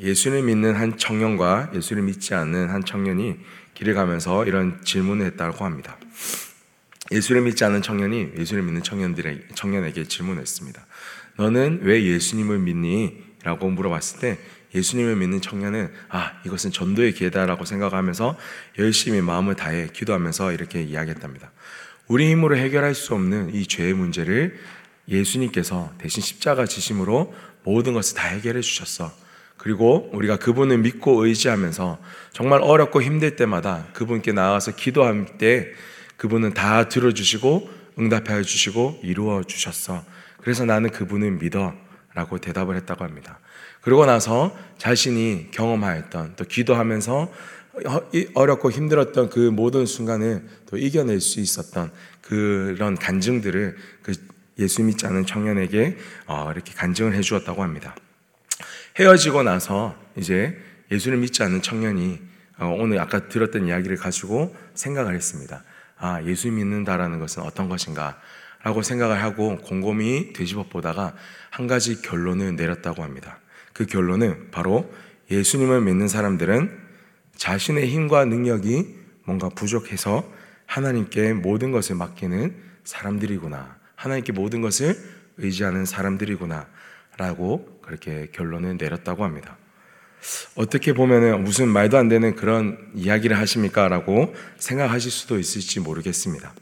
[0.00, 3.36] 예수를 믿는 한 청년과 예수를 믿지 않는 한 청년이
[3.74, 5.98] 길을 가면서 이런 질문을 했다고 합니다.
[7.12, 10.86] 예수를 믿지 않는 청년이 예수를 믿는 청년들의 청년에게 질문했습니다.
[11.36, 13.30] 너는 왜 예수님을 믿니?
[13.42, 14.38] 라고 물어봤을 때
[14.74, 18.38] 예수님을 믿는 청년은 아, 이것은 전도의 기회다라고 생각하면서
[18.78, 21.50] 열심히 마음을 다해 기도하면서 이렇게 이야기했답니다.
[22.06, 24.58] 우리 힘으로 해결할 수 없는 이 죄의 문제를
[25.08, 29.12] 예수님께서 대신 십자가 지심으로 모든 것을 다 해결해 주셨어.
[29.60, 31.98] 그리고 우리가 그분을 믿고 의지하면서
[32.32, 35.68] 정말 어렵고 힘들 때마다 그분께 나아가서 기도할 때
[36.16, 37.68] 그분은 다 들어주시고
[37.98, 40.02] 응답하여 주시고 이루어 주셨어.
[40.38, 41.74] 그래서 나는 그분을 믿어.
[42.12, 43.38] 라고 대답을 했다고 합니다.
[43.82, 47.32] 그러고 나서 자신이 경험하였던 또 기도하면서
[48.34, 54.12] 어렵고 힘들었던 그 모든 순간을 또 이겨낼 수 있었던 그런 간증들을 그
[54.58, 57.94] 예수 믿지 않은 청년에게 어, 이렇게 간증을 해 주었다고 합니다.
[59.00, 62.20] 헤어지고 나서 이제 예수를 믿지 않는 청년이
[62.58, 65.64] 어, 오늘 아까 들었던 이야기를 가지고 생각을 했습니다.
[65.96, 68.20] 아, 예수 믿는다라는 것은 어떤 것인가?
[68.62, 71.14] 라고 생각을 하고 곰곰이 뒤집어 보다가
[71.48, 73.38] 한 가지 결론을 내렸다고 합니다.
[73.72, 74.92] 그 결론은 바로
[75.30, 76.78] 예수님을 믿는 사람들은
[77.36, 80.30] 자신의 힘과 능력이 뭔가 부족해서
[80.66, 83.78] 하나님께 모든 것을 맡기는 사람들이구나.
[83.94, 84.94] 하나님께 모든 것을
[85.38, 86.66] 의지하는 사람들이구나.
[87.16, 89.58] 라고 그렇게 결론을 내렸다고 합니다.
[90.54, 93.88] 어떻게 보면 무슨 말도 안 되는 그런 이야기를 하십니까?
[93.88, 96.54] 라고 생각하실 수도 있을지 모르겠습니다.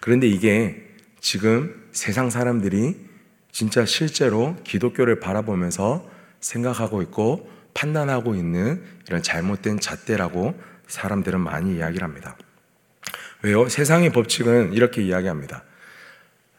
[0.00, 0.90] 그런데 이게
[1.20, 2.96] 지금 세상 사람들이
[3.52, 12.36] 진짜 실제로 기독교를 바라보면서 생각하고 있고 판단하고 있는 이런 잘못된 잣대라고 사람들은 많이 이야기를 합니다.
[13.42, 13.68] 왜요?
[13.68, 15.62] 세상의 법칙은 이렇게 이야기합니다.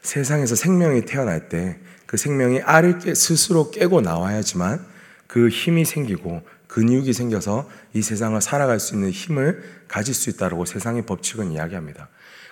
[0.00, 4.84] 세상에서 생명이 태어날 때 그 생명이 알을 깨, 스스로 깨고 나와야지만
[5.26, 11.02] 그 힘이 생기고 근육이 생겨서 이 세상을 살아갈 수 있는 힘을 가질 수 있다고 세상의
[11.06, 12.08] 법칙은 이야기합니다.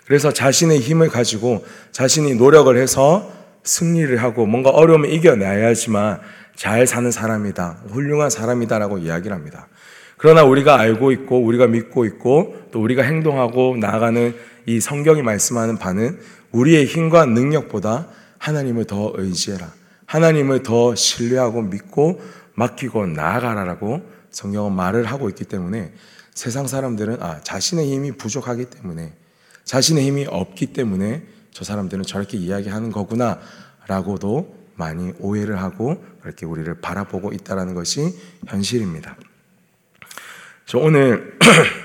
[0.06, 3.32] 그래서 자신의 힘을 가지고 자신이 노력을 해서
[3.64, 6.20] 승리를 하고 뭔가 어려움을 이겨내야지만
[6.54, 9.68] 잘 사는 사람이다, 훌륭한 사람이다라고 이야기를 합니다.
[10.16, 14.34] 그러나 우리가 알고 있고 우리가 믿고 있고 또 우리가 행동하고 나아가는
[14.66, 16.18] 이 성경이 말씀하는 바는
[16.52, 18.06] 우리의 힘과 능력보다
[18.44, 19.72] 하나님을 더 의지해라.
[20.04, 22.20] 하나님을 더 신뢰하고 믿고
[22.54, 25.94] 맡기고 나아가라라고 성경은 말을 하고 있기 때문에
[26.34, 29.14] 세상 사람들은 아, 자신의 힘이 부족하기 때문에
[29.64, 31.22] 자신의 힘이 없기 때문에
[31.52, 33.40] 저 사람들은 저렇게 이야기하는 거구나
[33.86, 38.14] 라고도 많이 오해를 하고 그렇게 우리를 바라보고 있다는 것이
[38.46, 39.16] 현실입니다.
[40.66, 41.38] 저 오늘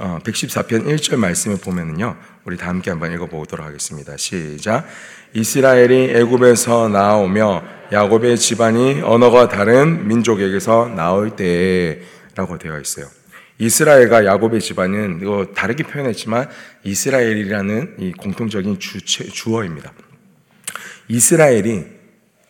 [0.00, 2.16] 114편 어, 1절 말씀을 보면은요.
[2.44, 4.16] 우리 다 함께 한번 읽어 보도록 하겠습니다.
[4.16, 4.86] 시작.
[5.34, 7.62] 이스라엘이 애굽에서 나오며
[7.92, 13.06] 야곱의 집안이 언어가 다른 민족에게서 나올 때라고 되어 있어요.
[13.58, 16.48] 이스라엘과 야곱의 집안은 이거 다르게 표현했지만
[16.82, 19.92] 이스라엘이라는 이 공통적인 주체, 주어입니다.
[21.08, 21.84] 이스라엘이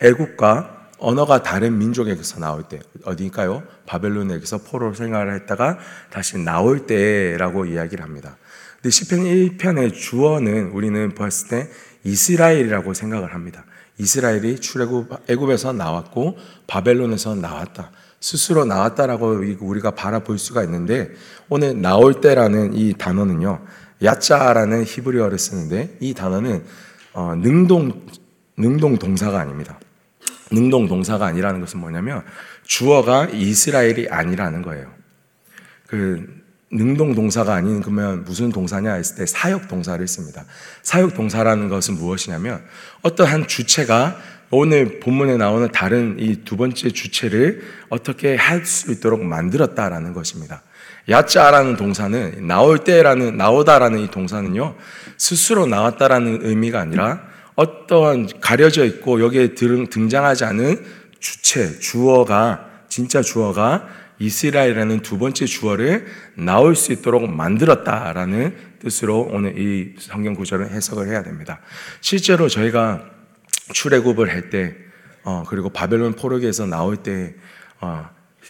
[0.01, 3.63] 애국과 언어가 다른 민족에게서 나올 때 어디일까요?
[3.87, 5.79] 바벨론에게서 포로 생활을 했다가
[6.11, 8.37] 다시 나올 때라고 이야기를 합니다.
[8.77, 11.69] 근데 시편 1편의 주어는 우리는 봤을 때
[12.05, 13.65] 이스라엘이라고 생각을 합니다.
[13.99, 17.91] 이스라엘이 출애굽 애굽에서 나왔고 바벨론에서 나왔다.
[18.21, 21.11] 스스로 나왔다라고 우리가 바라볼 수가 있는데
[21.49, 23.65] 오늘 나올 때라는 이 단어는요
[24.03, 26.65] 야자라는 히브리어를 쓰는데 이 단어는
[27.13, 28.07] 어, 능동
[28.57, 29.79] 능동 동사가 아닙니다.
[30.51, 32.23] 능동 동사가 아니라는 것은 뭐냐면
[32.65, 34.93] 주어가 이스라엘이 아니라는 거예요.
[35.87, 36.41] 그
[36.73, 40.45] 능동 동사가 아닌 그러면 무슨 동사냐 했을 때 사역 동사를 씁니다.
[40.83, 42.63] 사역 동사라는 것은 무엇이냐면
[43.03, 44.17] 어떠한 주체가
[44.53, 50.63] 오늘 본문에 나오는 다른 이 두 번째 주체를 어떻게 할 수 있도록 만들었다라는 것입니다.
[51.09, 54.77] 야자라는 동사는 나올 때라는 나오다라는 이 동사는요
[55.17, 60.85] 스스로 나왔다라는 의미가 아니라 어떠한 가려져 있고 여기에 등장하지 않은
[61.19, 63.87] 주체 주어가 진짜 주어가
[64.19, 71.23] 이스라엘이라는 두 번째 주어를 나올 수 있도록 만들었다라는 뜻으로 오늘 이 성경 구절을 해석을 해야
[71.23, 71.61] 됩니다.
[72.01, 73.05] 실제로 저희가
[73.73, 74.77] 출애굽을 할 때,
[75.25, 77.35] 어, 그리고 바벨론 포로기에서 나올 때,
[77.81, 78.09] 어,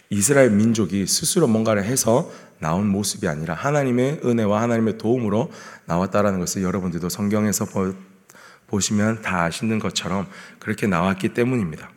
[0.09, 2.29] 이스라엘 민족이 스스로 뭔가를 해서
[2.59, 5.51] 나온 모습이 아니라 하나님의 은혜와 하나님의 도움으로
[5.85, 7.65] 나왔다라는 것을 여러분들도 성경에서
[8.71, 10.27] 보, 보시면 다 아시는 것처럼
[10.59, 11.91] 그렇게 나왔기 때문입니다.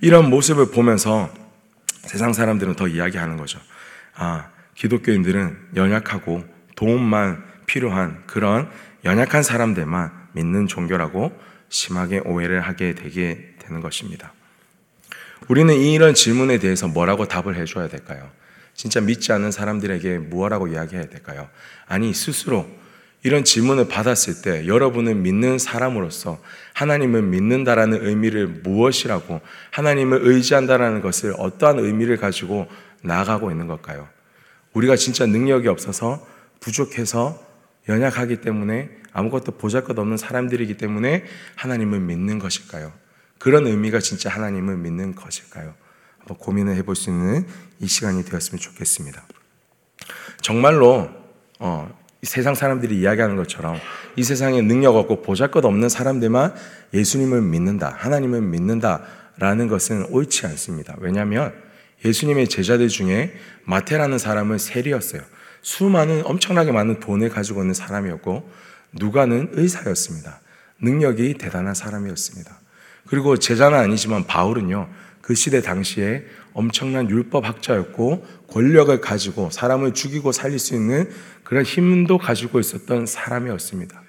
[0.00, 1.32] 이런 모습을 보면서
[2.02, 3.60] 세상 사람들은 더 이야기하는 거죠.
[4.14, 8.70] 아, 기독교인들은 연약하고 도움만 필요한 그런
[9.04, 14.32] 연약한 사람들만 믿는 종교라고 심하게 오해를 하게 되게 되는 것입니다.
[15.48, 18.30] 우리는 이런 질문에 대해서 뭐라고 답을 해줘야 될까요?
[18.74, 21.48] 진짜 믿지 않는 사람들에게 무엇라고 이야기해야 될까요?
[21.86, 22.66] 아니, 스스로
[23.26, 26.40] 이런 질문을 받았을 때 여러분은 믿는 사람으로서
[26.74, 29.40] 하나님을 믿는다라는 의미를 무엇이라고
[29.72, 32.68] 하나님을 의지한다라는 것을 어떠한 의미를 가지고
[33.02, 34.08] 나아가고 있는 걸까요?
[34.74, 36.24] 우리가 진짜 능력이 없어서
[36.60, 37.44] 부족해서
[37.88, 41.24] 연약하기 때문에 아무것도 보잘것 없는 사람들이기 때문에
[41.56, 42.92] 하나님을 믿는 것일까요?
[43.38, 45.74] 그런 의미가 진짜 하나님을 믿는 것일까요?
[46.18, 47.44] 한번 고민을 해볼 수 있는
[47.80, 49.26] 이 시간이 되었으면 좋겠습니다.
[50.42, 51.10] 정말로
[51.58, 53.78] 어, 세상 사람들이 이야기하는 것처럼
[54.16, 56.54] 이 세상에 능력 없고 보잘것 없는 사람들만
[56.94, 60.96] 예수님을 믿는다, 하나님을 믿는다라는 것은 옳지 않습니다.
[60.98, 61.52] 왜냐하면
[62.04, 63.34] 예수님의 제자들 중에
[63.64, 65.22] 마태라는 사람은 세리였어요.
[65.62, 68.48] 수많은 엄청나게 많은 돈을 가지고 있는 사람이었고
[68.92, 70.40] 누가는 의사였습니다.
[70.80, 72.60] 능력이 대단한 사람이었습니다.
[73.06, 74.88] 그리고 제자는 아니지만 바울은요.
[75.26, 81.10] 그 시대 당시에 엄청난 율법학자였고 권력을 가지고 사람을 죽이고 살릴 수 있는
[81.42, 84.00] 그런 힘도 가지고 있었던 사람이었습니다.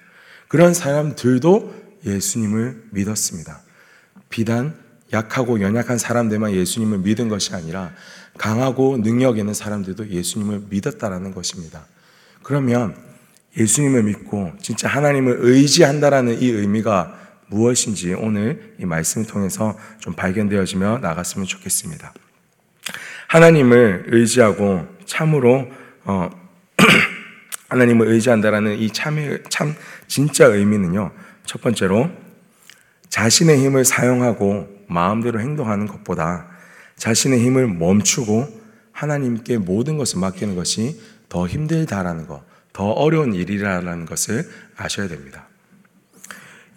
[0.46, 1.74] 그런 사람들도
[2.06, 3.62] 예수님을 믿었습니다.
[4.28, 4.76] 비단
[5.12, 7.90] 약하고 연약한 사람들만 예수님을 믿은 것이 아니라
[8.38, 11.84] 강하고 능력 있는 사람들도 예수님을 믿었다라는 것입니다.
[12.44, 12.94] 그러면
[13.56, 21.46] 예수님을 믿고 진짜 하나님을 의지한다라는 이 의미가 무엇인지 오늘 이 말씀을 통해서 좀 발견되어지며 나갔으면
[21.46, 22.12] 좋겠습니다.
[23.28, 25.68] 하나님을 의지하고 참으로
[26.04, 26.30] 어,
[27.68, 29.74] 하나님을 의지한다라는 이 참의 참
[30.06, 31.10] 진짜 의미는요.
[31.44, 32.10] 첫 번째로
[33.08, 36.48] 자신의 힘을 사용하고 마음대로 행동하는 것보다
[36.96, 38.46] 자신의 힘을 멈추고
[38.92, 42.42] 하나님께 모든 것을 맡기는 것이 더 힘들다라는 것,
[42.72, 45.47] 더 어려운 일이라는 것을 아셔야 됩니다.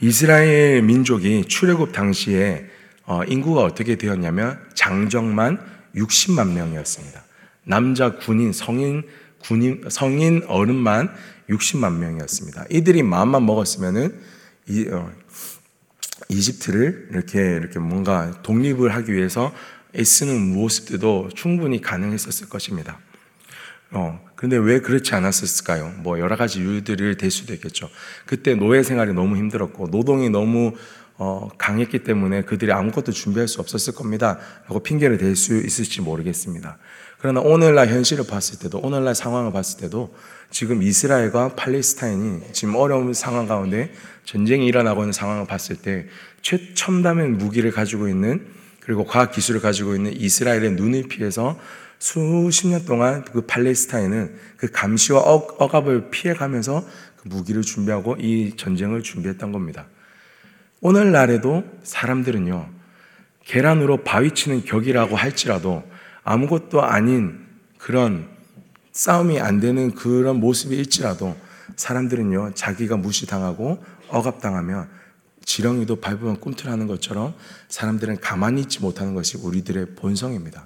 [0.01, 2.65] 이스라엘 민족이 출애굽 당시에
[3.05, 5.59] 어, 인구가 어떻게 되었냐면 장정만
[5.95, 7.23] 60만 명이었습니다.
[7.65, 9.03] 남자 군인, 성인
[9.43, 11.13] 군인, 성인 어른만
[11.49, 12.65] 60만 명이었습니다.
[12.71, 14.19] 이들이 마음만 먹었으면은
[14.67, 15.11] 이, 어,
[16.29, 19.53] 이집트를 이렇게 이렇게 뭔가 독립을 하기 위해서
[19.95, 22.97] 애쓰는 모습들도 충분히 가능했었을 것입니다.
[23.91, 25.93] 어, 근데 왜 그렇지 않았을까요?
[25.97, 27.91] 뭐 여러 가지 이유들을 댈 수도 있겠죠.
[28.25, 30.73] 그때 노예 생활이 너무 힘들었고 노동이 너무
[31.17, 34.39] 어, 강했기 때문에 그들이 아무것도 준비할 수 없었을 겁니다.
[34.67, 36.79] 라고 핑계를 댈 수 있을지 모르겠습니다.
[37.19, 40.15] 그러나 오늘날 현실을 봤을 때도, 오늘날 상황을 봤을 때도
[40.49, 43.93] 지금 이스라엘과 팔레스타인이 지금 어려운 상황 가운데
[44.25, 46.07] 전쟁이 일어나고 있는 상황을 봤을 때
[46.41, 48.47] 최첨단의 무기를 가지고 있는
[48.79, 51.59] 그리고 과학 기술을 가지고 있는 이스라엘의 눈을 피해서
[52.01, 56.83] 수십 년 동안 그 팔레스타인은 그 감시와 억 압을 피해가면서
[57.15, 59.85] 그 무기를 준비하고 이 전쟁을 준비했던 겁니다.
[60.81, 62.67] 오늘날에도 사람들은요,
[63.45, 65.83] 계란으로 바위 치는 격이라고 할지라도
[66.23, 67.45] 아무것도 아닌
[67.77, 68.27] 그런
[68.93, 71.37] 싸움이 안 되는 그런 모습이 일지라도
[71.75, 73.77] 사람들은요, 자기가 무시당하고
[74.07, 74.89] 억압당하면
[75.45, 77.35] 지렁이도 밟으면 꿈틀하는 것처럼
[77.69, 80.65] 사람들은 가만히 있지 못하는 것이 우리들의 본성입니다.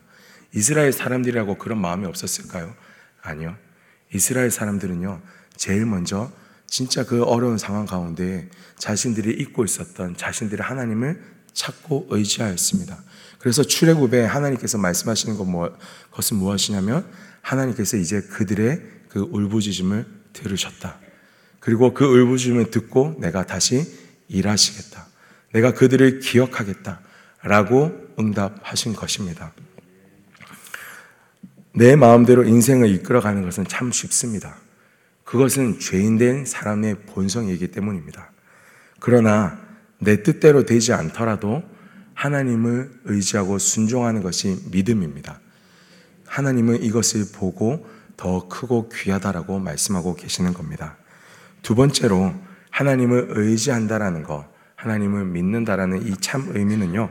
[0.53, 2.73] 이스라엘 사람들이라고 그런 마음이 없었을까요?
[3.21, 3.55] 아니요.
[4.13, 5.21] 이스라엘 사람들은요,
[5.57, 6.31] 제일 먼저
[6.67, 11.21] 진짜 그 어려운 상황 가운데 자신들이 잊고 있었던 자신들의 하나님을
[11.53, 12.97] 찾고 의지하였습니다.
[13.39, 15.75] 그래서 출애굽에 하나님께서 말씀하시는 것 뭐,
[16.11, 17.09] 것은 무엇이냐면
[17.41, 20.99] 하나님께서 이제 그들의 그 울부짖음을 들으셨다.
[21.59, 23.85] 그리고 그 울부짖음을 듣고 내가 다시
[24.27, 25.07] 일하시겠다.
[25.53, 26.99] 내가 그들을 기억하겠다.
[27.43, 29.53] 라고 응답하신 것입니다.
[31.75, 34.55] 내 마음대로 인생을 이끌어가는 것은 참 쉽습니다.
[35.25, 38.31] 그것은 죄인된 사람의 본성이기 때문입니다.
[38.99, 39.59] 그러나
[39.99, 41.63] 내 뜻대로 되지 않더라도
[42.13, 45.39] 하나님을 의지하고 순종하는 것이 믿음입니다.
[46.27, 50.97] 하나님은 이것을 보고 더 크고 귀하다라고 말씀하고 계시는 겁니다.
[51.61, 52.33] 두 번째로
[52.69, 57.09] 하나님을 의지한다라는 것, 하나님을 믿는다라는 이 참 의미는요.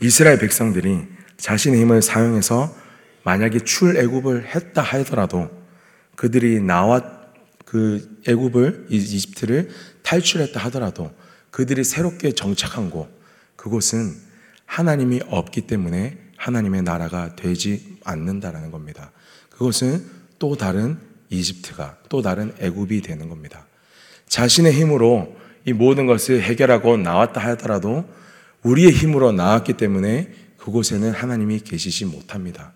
[0.00, 2.85] 이스라엘 백성들이 자신의 힘을 사용해서
[3.26, 5.50] 만약에 출애굽을 했다 하더라도
[6.14, 7.02] 그들이 나와
[7.64, 9.68] 그 애굽을 이집트를
[10.04, 11.10] 탈출했다 하더라도
[11.50, 13.08] 그들이 새롭게 정착한 곳
[13.56, 14.14] 그곳은
[14.64, 19.10] 하나님이 없기 때문에 하나님의 나라가 되지 않는다라는 겁니다.
[19.50, 20.04] 그것은
[20.38, 20.96] 또 다른
[21.28, 23.66] 이집트가 또 다른 애굽이 되는 겁니다.
[24.28, 28.08] 자신의 힘으로 이 모든 것을 해결하고 나왔다 하더라도
[28.62, 32.72] 우리의 힘으로 나왔기 때문에 그곳에는 하나님이 계시지 못합니다.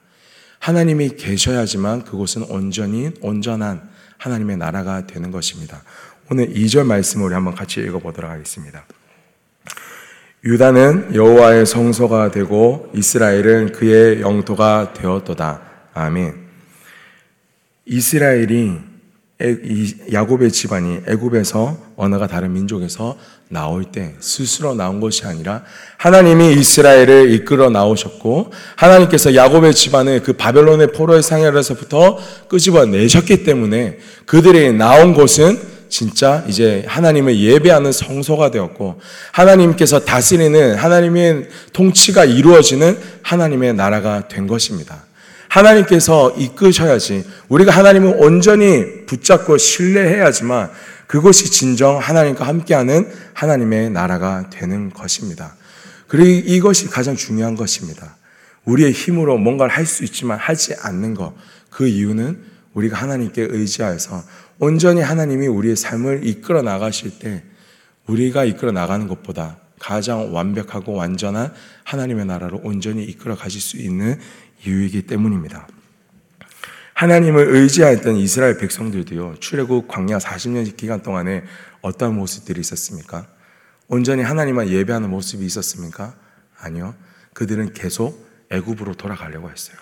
[0.61, 5.83] 하나님이 계셔야지만 그곳은 온전히 온전한 하나님의 나라가 되는 것입니다.
[6.31, 8.85] 오늘 2절 말씀을 우리 한번 같이 읽어 보도록 하겠습니다.
[10.45, 15.63] 유다는 여호와의 성소가 되고 이스라엘은 그의 영토가 되었도다.
[15.95, 16.35] 아멘.
[17.87, 18.90] 이스라엘이
[20.13, 23.17] 야곱의 집안이 애굽에서 언어가 다른 민족에서
[23.49, 25.63] 나올 때 스스로 나온 것이 아니라
[25.97, 32.19] 하나님이 이스라엘을 이끌어 나오셨고 하나님께서 야곱의 집안을 그 바벨론의 포로의 상해로서부터
[32.49, 39.01] 끄집어 내셨기 때문에 그들이 나온 곳은 진짜 이제 하나님을 예배하는 성소가 되었고
[39.33, 45.10] 하나님께서 다스리는 하나님의 통치가 이루어지는 하나님의 나라가 된 것입니다.
[45.51, 50.71] 하나님께서 이끄셔야지 우리가 하나님을 온전히 붙잡고 신뢰해야지만
[51.07, 55.57] 그것이 진정 하나님과 함께하는 하나님의 나라가 되는 것입니다.
[56.07, 58.17] 그리고 이것이 가장 중요한 것입니다.
[58.65, 61.35] 우리의 힘으로 뭔가를 할 수 있지만 하지 않는 것.
[61.69, 62.39] 그 이유는
[62.75, 64.23] 우리가 하나님께 의지하여서
[64.61, 67.43] 온전히 하나님이 우리의 삶을 이끌어 나가실 때
[68.07, 71.53] 우리가 이끌어 나가는 것보다 가장 완벽하고 완전한
[71.85, 74.19] 하나님의 나라로 온전히 이끌어 가실 수 있는
[74.65, 75.67] 이유이기 때문입니다.
[76.95, 81.45] 하나님을 의지했던 이스라엘 백성들도요, 출애굽 광야 40년 기간 동안에
[81.81, 83.27] 어떤 모습들이 있었습니까?
[83.89, 86.15] 온전히 하나님만 예배하는 모습이 있었습니까?
[86.59, 86.95] 아니요.
[87.33, 89.77] 그들은 계속 애굽으로 돌아가려고 했어요.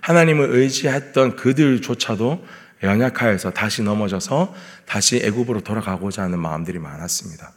[0.00, 2.44] 하나님을 의지했던 그들조차도
[2.84, 4.54] 연약하여서 다시 넘어져서
[4.86, 7.52] 다시 애굽으로 돌아가고자 하는 마음들이 많았습니다.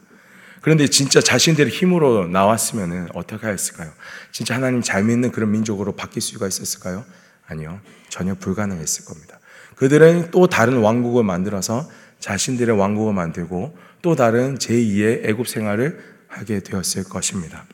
[0.61, 3.91] 그런데 진짜 자신들의 힘으로 나왔으면 어떻게 했을까요?
[4.31, 7.03] 진짜 하나님 잘 믿는 그런 민족으로 바뀔 수가 있었을까요?
[7.47, 7.81] 아니요.
[8.09, 9.39] 전혀 불가능했을 겁니다.
[9.75, 11.89] 그들은 또 다른 왕국을 만들어서
[12.19, 17.65] 자신들의 왕국을 만들고 또 다른 제2의 애굽 생활을 하게 되었을 것입니다.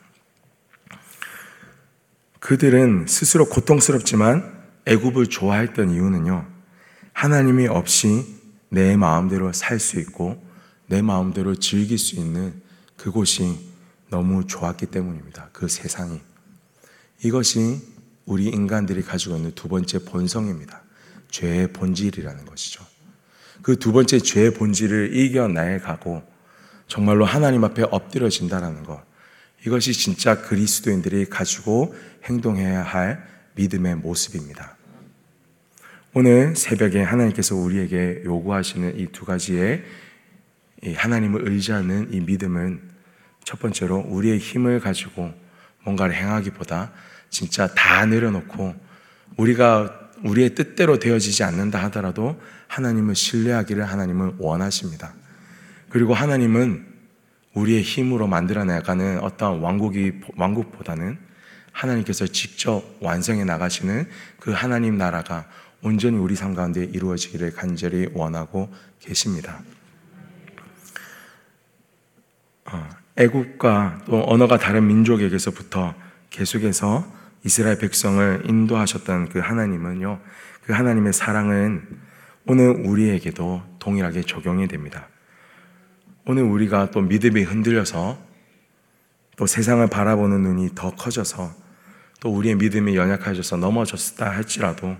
[2.40, 6.46] 그들은 스스로 고통스럽지만 애굽을 좋아했던 이유는요.
[7.12, 8.24] 하나님이 없이
[8.70, 10.42] 내 마음대로 살 수 있고
[10.86, 12.54] 내 마음대로 즐길 수 있는
[12.98, 13.58] 그곳이
[14.10, 15.48] 너무 좋았기 때문입니다.
[15.52, 16.20] 그 세상이.
[17.24, 17.80] 이것이
[18.26, 20.82] 우리 인간들이 가지고 있는 두 번째 본성입니다.
[21.30, 22.84] 죄의 본질이라는 것이죠.
[23.62, 26.22] 그 두 번째 죄의 본질을 이겨내 가고
[26.86, 29.02] 정말로 하나님 앞에 엎드려진다는 것.
[29.66, 33.26] 이것이 진짜 그리스도인들이 가지고 행동해야 할
[33.56, 34.76] 믿음의 모습입니다.
[36.14, 39.84] 오늘 새벽에 하나님께서 우리에게 요구하시는 이 두 가지의
[40.94, 42.80] 하나님을 의지하는 이 믿음은
[43.44, 45.32] 첫 번째로 우리의 힘을 가지고
[45.84, 46.92] 뭔가를 행하기보다
[47.30, 48.74] 진짜 다 내려놓고
[49.36, 55.14] 우리가 우리의 뜻대로 되어지지 않는다 하더라도 하나님을 신뢰하기를 하나님은 원하십니다.
[55.88, 56.86] 그리고 하나님은
[57.54, 61.18] 우리의 힘으로 만들어 나가는 어떤 왕국이 왕국보다는
[61.72, 64.08] 하나님께서 직접 완성해 나가시는
[64.38, 65.48] 그 하나님 나라가
[65.82, 69.60] 온전히 우리 삶 가운데 이루어지기를 간절히 원하고 계십니다.
[72.70, 75.94] 어, 애국과 또 언어가 다른 민족에게서부터
[76.30, 77.04] 계속해서
[77.44, 80.20] 이스라엘 백성을 인도하셨던 그 하나님은요,
[80.64, 81.86] 그 하나님의 사랑은
[82.46, 85.08] 오늘 우리에게도 동일하게 적용이 됩니다.
[86.26, 88.18] 오늘 우리가 또 믿음이 흔들려서
[89.36, 91.54] 또 세상을 바라보는 눈이 더 커져서
[92.20, 94.96] 또 우리의 믿음이 연약해져서 넘어졌다 할지라도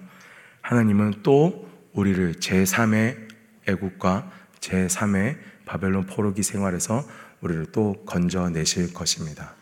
[0.62, 3.16] 하나님은 또 우리를 제3의
[3.68, 7.04] 애국과 제3의 바벨론 포로기 생활에서
[7.40, 9.54] 우리를 또 건져내실 것입니다.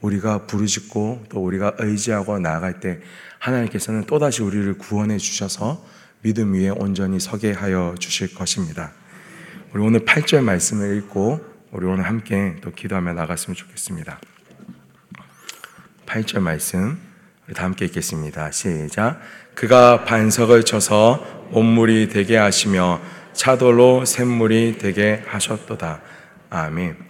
[0.00, 3.00] 우리가 부르짖고 또 우리가 의지하고 나아갈 때
[3.38, 5.84] 하나님께서는 또다시 우리를 구원해 주셔서
[6.22, 8.92] 믿음 위에 온전히 서게 하여 주실 것입니다.
[9.72, 11.40] 우리 오늘 8절 말씀을 읽고
[11.72, 14.18] 우리 오늘 함께 또 기도하며 나갔으면 좋겠습니다.
[16.06, 16.98] 8절 말씀
[17.54, 18.50] 다 함께 읽겠습니다.
[18.50, 19.20] 시작.
[19.54, 23.00] 그가 반석을 쳐서 온물이 되게 하시며
[23.32, 26.00] 차돌로 샘물이 되게 하셨도다.
[26.50, 27.05] 아멘.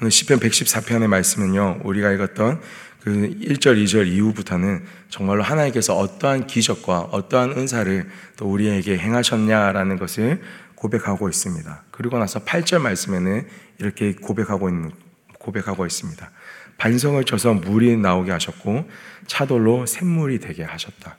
[0.00, 1.80] 오늘 시편 114편의 말씀은요.
[1.82, 2.60] 우리가 읽었던
[3.00, 10.40] 그 1절, 2절 이후부터는 정말로 하나님께서 어떠한 기적과 어떠한 은사를 또 우리에게 행하셨냐라는 것을
[10.76, 11.82] 고백하고 있습니다.
[11.90, 13.48] 그리고 나서 8절 말씀에는
[13.80, 14.92] 이렇게 고백하고 있는
[15.40, 16.30] 고백하고 있습니다.
[16.76, 18.88] 반성을 쳐서 물이 나오게 하셨고
[19.26, 21.18] 차돌로 샘물이 되게 하셨다.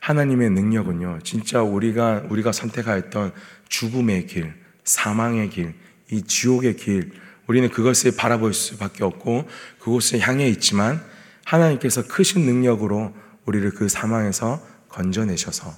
[0.00, 1.20] 하나님의 능력은요.
[1.22, 3.32] 진짜 우리가 우리가 선택하였던
[3.68, 5.74] 죽음의 길, 사망의 길,
[6.10, 9.46] 이 지옥의 길 우리는 그것을 바라볼 수밖에 없고
[9.80, 11.02] 그곳을 향해 있지만
[11.44, 13.12] 하나님께서 크신 능력으로
[13.44, 15.74] 우리를 그 사망에서 건져내셔서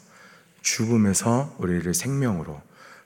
[0.63, 2.61] 죽음에서 우리를 생명으로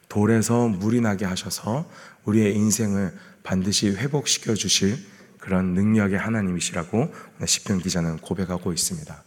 [0.08, 1.88] 돌에서 물이 나게 하셔서
[2.24, 3.12] 우리의 인생을
[3.42, 4.98] 반드시 회복시켜 주실
[5.38, 7.12] 그런 능력의 하나님이시라고
[7.46, 9.24] 시편 기자는 고백하고 있습니다.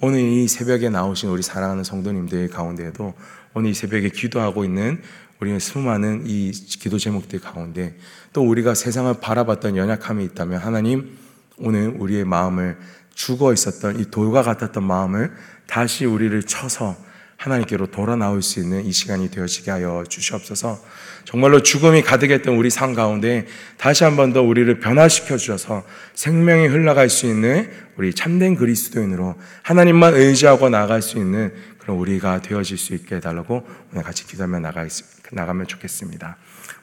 [0.00, 3.14] 오늘 이 새벽에 나오신 우리 사랑하는 성도님들 가운데에도
[3.54, 5.00] 오늘 이 새벽에 기도하고 있는
[5.44, 7.94] 우리의 수많은 이 기도 제목들 가운데
[8.32, 11.16] 또 우리가 세상을 바라봤던 연약함이 있다면 하나님
[11.58, 12.78] 오늘 우리의 마음을
[13.14, 15.32] 죽어 있었던 이 돌과 같았던 마음을
[15.66, 16.96] 다시 우리를 쳐서
[17.36, 20.80] 하나님께로 돌아 나올 수 있는 이 시간이 되어지게 하여 주시옵소서.
[21.24, 23.46] 정말로 죽음이 가득했던 우리 삶 가운데
[23.76, 25.84] 다시 한 번 더 우리를 변화시켜 주셔서
[26.14, 31.52] 생명이 흘러갈 수 있는 우리 참된 그리스도인으로 하나님만 의지하고 나갈 수 있는
[31.84, 34.84] 그런 우리가 되어질 수 있게 해달라고 오늘 같이 기도하며 나가,
[35.32, 36.36] 나가면 좋겠습니다.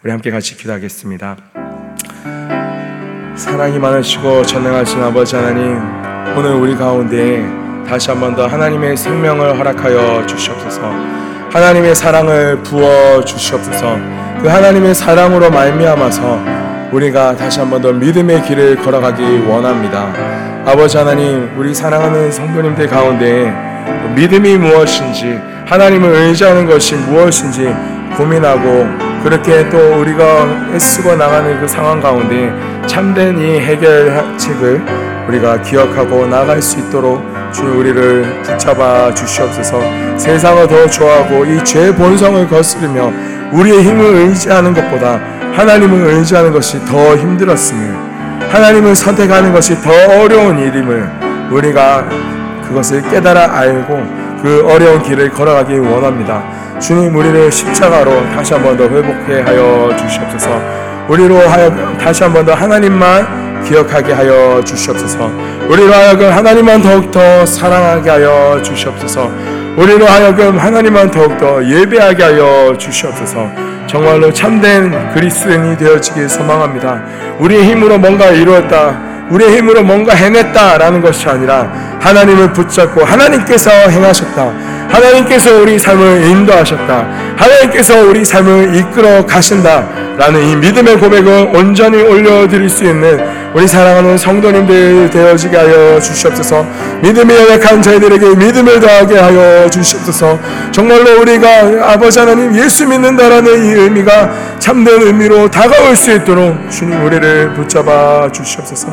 [0.03, 1.37] 우리 함께 같이 기도하겠습니다.
[3.35, 5.77] 사랑이 많으시고 전능하신 아버지 하나님,
[6.37, 7.43] 오늘 우리 가운데
[7.87, 10.81] 다시 한 번 더 하나님의 생명을 허락하여 주시옵소서.
[11.51, 13.97] 하나님의 사랑을 부어 주시옵소서.
[14.41, 20.13] 그 하나님의 사랑으로 말미암아서 우리가 다시 한 번 더 믿음의 길을 걸어가기 원합니다.
[20.65, 23.51] 아버지 하나님, 우리 사랑하는 성도님들 가운데
[24.15, 27.73] 믿음이 무엇인지, 하나님을 의지하는 것이 무엇인지
[28.17, 28.87] 고민하고
[29.23, 32.51] 그렇게 또 우리가 애쓰고 나가는 그 상황 가운데
[32.87, 34.81] 참된 이 해결책을
[35.27, 39.79] 우리가 기억하고 나갈 수 있도록 주님 우리를 붙잡아 주시옵소서.
[40.17, 43.11] 세상을 더 좋아하고 이 죄의 본성을 거스르며
[43.51, 45.19] 우리의 힘을 의지하는 것보다
[45.53, 47.95] 하나님을 의지하는 것이 더 힘들었음을
[48.49, 51.09] 하나님을 선택하는 것이 더 어려운 일임을
[51.51, 52.05] 우리가
[52.71, 54.03] 그것을 깨달아 알고
[54.41, 56.41] 그 어려운 길을 걸어가기 원합니다.
[56.79, 60.49] 주님 우리를 십자가로 다시 한 번 더 회복해 하여 주시옵소서.
[61.07, 65.29] 우리로 하여 다시 한 번 더 하나님만 기억하게 하여 주시옵소서.
[65.69, 69.29] 우리로 하여금 하나님만 더욱더 사랑하게 하여 주시옵소서.
[69.77, 73.47] 우리로 하여금 하나님만 더욱더 예배하게 하여 주시옵소서.
[73.85, 77.03] 정말로 참된 그리스도인이 되어지길 소망합니다.
[77.39, 79.10] 우리의 힘으로 뭔가 이루었다.
[79.31, 81.71] 우리의 힘으로 뭔가 해냈다라는 것이 아니라
[82.01, 84.70] 하나님을 붙잡고 하나님께서 행하셨다.
[84.91, 87.07] 하나님께서 우리 삶을 인도하셨다.
[87.37, 93.19] 하나님께서 우리 삶을 이끌어 가신다 라는 이 믿음의 고백을 온전히 올려드릴 수 있는
[93.53, 96.65] 우리 사랑하는 성도님들 되어지게 하여 주시옵소서.
[97.01, 100.39] 믿음이 연약한 저희들에게 믿음을 더하게 하여 주시옵소서.
[100.71, 107.53] 정말로 우리가 아버지 하나님 예수 믿는다라는 이 의미가 참된 의미로 다가올 수 있도록 주님 우리를
[107.53, 108.87] 붙잡아 주시옵소서.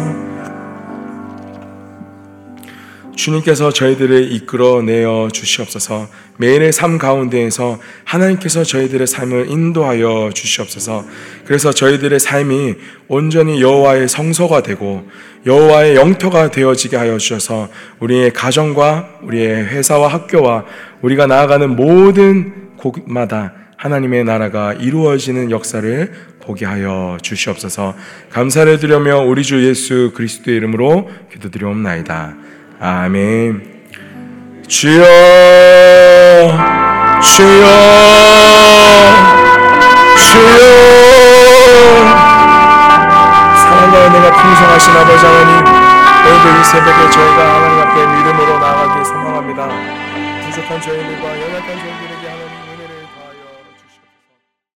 [3.18, 6.08] 주님께서 저희들을 이끌어내어 주시옵소서.
[6.36, 11.04] 매일의 삶 가운데에서 하나님께서 저희들의 삶을 인도하여 주시옵소서.
[11.44, 12.76] 그래서 저희들의 삶이
[13.08, 15.04] 온전히 여호와의 성소가 되고
[15.44, 20.64] 여호와의 영토가 되어지게 하여 주셔서 우리의 가정과 우리의 회사와 학교와
[21.02, 27.96] 우리가 나아가는 모든 곳마다 하나님의 나라가 이루어지는 역사를 보게 하여 주시옵소서.
[28.30, 32.57] 감사를 드려며 우리 주 예수 그리스도의 이름으로 기도드리옵나이다.
[32.80, 33.60] 아멘.
[34.68, 35.02] 주여,
[37.20, 37.66] 주여,
[40.16, 40.58] 주여.
[43.56, 49.68] 사랑과 은혜가 풍성하신 아버지 하나님, 오늘도 이 새벽에 저희가 하나님 앞에 믿음으로 나아가길 소망합니다.
[50.46, 51.17] 부족한 저희들